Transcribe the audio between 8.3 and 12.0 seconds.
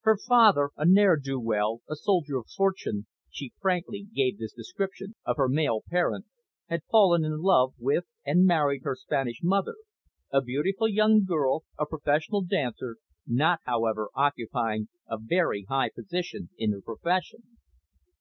married her Spanish mother, a beautiful young girl, a